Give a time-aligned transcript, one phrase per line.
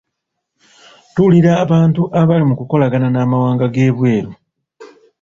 [1.13, 4.31] Tuwulira abantu abali mu kukolagana n'amawanga g'ebweru.